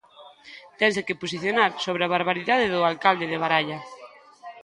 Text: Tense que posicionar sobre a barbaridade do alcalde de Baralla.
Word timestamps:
Tense 0.81 1.01
que 1.07 1.19
posicionar 1.21 1.69
sobre 1.85 2.01
a 2.03 2.11
barbaridade 2.15 2.71
do 2.73 2.79
alcalde 2.91 3.25
de 3.31 3.41
Baralla. 3.43 3.79